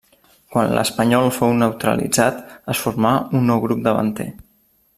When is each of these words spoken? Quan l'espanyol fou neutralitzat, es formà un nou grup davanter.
Quan 0.53 0.71
l'espanyol 0.77 1.29
fou 1.35 1.53
neutralitzat, 1.59 2.39
es 2.75 2.81
formà 2.87 3.13
un 3.41 3.47
nou 3.51 3.63
grup 3.67 3.85
davanter. 3.89 4.29